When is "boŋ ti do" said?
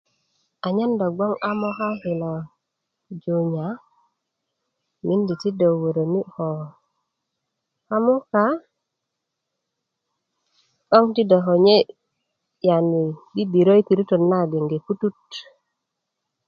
10.89-11.37